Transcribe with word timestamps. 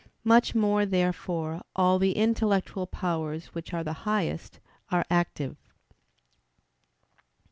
Much 0.23 0.55
more, 0.55 0.83
therefore, 0.83 1.61
all 1.75 1.99
the 1.99 2.13
intellectual 2.13 2.87
powers, 2.87 3.53
which 3.53 3.71
are 3.71 3.83
the 3.83 3.93
highest, 4.01 4.59
are 4.89 5.05
active. 5.11 5.57